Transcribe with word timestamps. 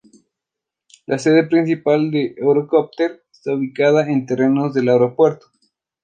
La 1.05 1.19
sede 1.19 1.43
principal 1.45 2.09
de 2.09 2.33
Eurocopter 2.37 3.23
está 3.31 3.53
ubicada 3.53 4.09
en 4.09 4.25
terrenos 4.25 4.73
del 4.73 4.89
aeropuerto. 4.89 5.45